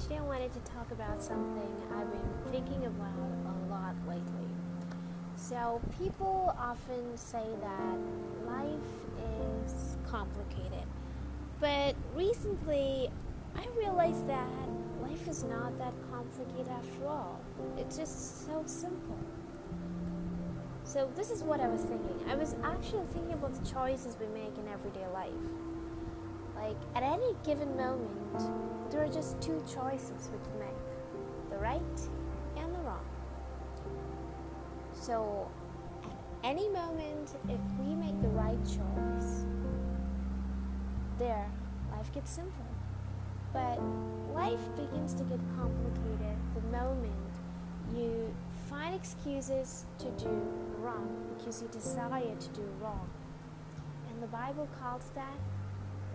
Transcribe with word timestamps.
Today 0.00 0.18
I 0.18 0.22
wanted 0.22 0.52
to 0.52 0.60
talk 0.60 0.92
about 0.92 1.20
something 1.20 1.68
I've 1.92 2.08
been 2.12 2.52
thinking 2.52 2.86
about 2.86 3.08
a 3.46 3.70
lot 3.70 3.96
lately. 4.06 4.46
So, 5.34 5.80
people 5.98 6.54
often 6.56 7.16
say 7.16 7.42
that 7.60 7.98
life 8.46 8.68
is 9.64 9.96
complicated, 10.08 10.86
but 11.58 11.96
recently 12.14 13.10
I 13.56 13.66
realized 13.76 14.28
that 14.28 14.48
life 15.02 15.26
is 15.26 15.42
not 15.42 15.76
that 15.78 15.94
complicated 16.12 16.68
after 16.68 17.08
all. 17.08 17.40
It's 17.76 17.96
just 17.96 18.46
so 18.46 18.62
simple. 18.66 19.18
So, 20.84 21.10
this 21.16 21.32
is 21.32 21.42
what 21.42 21.60
I 21.60 21.66
was 21.66 21.80
thinking. 21.80 22.24
I 22.30 22.36
was 22.36 22.54
actually 22.62 23.06
thinking 23.12 23.32
about 23.32 23.52
the 23.52 23.68
choices 23.68 24.16
we 24.20 24.28
make 24.28 24.56
in 24.58 24.68
everyday 24.68 25.08
life. 25.08 25.32
Like, 26.58 26.76
at 26.94 27.02
any 27.02 27.34
given 27.44 27.76
moment, 27.76 28.90
there 28.90 29.02
are 29.02 29.08
just 29.08 29.40
two 29.40 29.62
choices 29.72 30.30
we 30.32 30.38
can 30.38 30.58
make 30.58 31.50
the 31.50 31.56
right 31.56 31.80
and 32.56 32.74
the 32.74 32.80
wrong. 32.80 33.04
So, 34.92 35.48
at 36.04 36.10
any 36.42 36.68
moment, 36.68 37.34
if 37.48 37.60
we 37.80 37.94
make 37.94 38.20
the 38.20 38.28
right 38.28 38.62
choice, 38.64 39.44
there, 41.18 41.50
life 41.92 42.12
gets 42.12 42.30
simple. 42.30 42.66
But 43.52 43.80
life 44.34 44.60
begins 44.76 45.14
to 45.14 45.24
get 45.24 45.40
complicated 45.56 46.36
the 46.54 46.60
moment 46.76 47.14
you 47.94 48.34
find 48.68 48.94
excuses 48.94 49.86
to 49.98 50.10
do 50.22 50.28
wrong 50.78 51.08
because 51.36 51.62
you 51.62 51.68
desire 51.68 52.34
to 52.38 52.48
do 52.48 52.62
wrong. 52.80 53.08
And 54.10 54.22
the 54.22 54.26
Bible 54.26 54.68
calls 54.80 55.10
that 55.14 55.38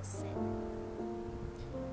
sin. 0.03 0.35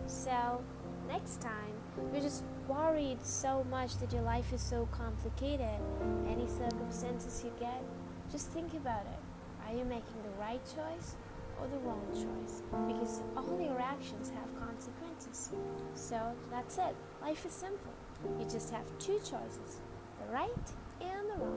So, 0.07 0.63
next 1.09 1.41
time 1.41 1.75
you're 2.13 2.23
just 2.23 2.45
worried 2.69 3.19
so 3.25 3.65
much 3.71 3.97
that 3.99 4.13
your 4.13 4.23
life 4.23 4.53
is 4.53 4.61
so 4.61 4.89
complicated, 4.93 5.81
any 6.29 6.47
circumstances 6.47 7.43
you 7.45 7.53
get, 7.59 7.83
just 8.31 8.49
think 8.49 8.75
about 8.75 9.03
it. 9.03 9.21
Are 9.67 9.77
you 9.77 9.85
making 9.85 10.23
the 10.23 10.41
right 10.41 10.61
choice 10.65 11.17
or 11.61 11.69
the 11.69 11.79
wrong 11.79 12.05
choice? 12.13 12.63
Because 12.87 13.23
all 13.37 13.61
your 13.61 13.81
actions 13.81 14.31
have 14.31 14.67
consequences. 14.67 15.51
So 15.95 16.21
that's 16.51 16.79
it. 16.79 16.95
Life 17.23 17.45
is 17.47 17.53
simple. 17.53 17.93
You 18.39 18.45
just 18.45 18.71
have 18.71 18.87
two 18.99 19.19
choices 19.19 19.81
the 20.21 20.33
right 20.33 20.51
and 21.01 21.31
the 21.31 21.45
wrong. 21.45 21.50